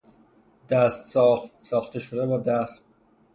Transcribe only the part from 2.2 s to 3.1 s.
با دست